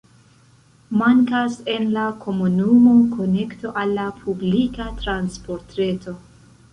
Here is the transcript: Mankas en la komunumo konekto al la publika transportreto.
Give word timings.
Mankas 0.99 1.57
en 1.73 1.83
la 1.97 2.05
komunumo 2.23 2.93
konekto 3.11 3.73
al 3.81 3.93
la 3.99 4.07
publika 4.23 4.89
transportreto. 5.03 6.15